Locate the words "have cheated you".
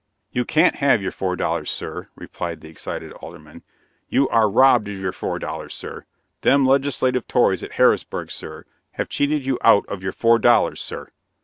8.93-9.59